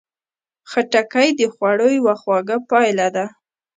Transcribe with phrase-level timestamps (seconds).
[0.69, 3.25] خټکی د خوړو یوه خواږه پایه ده.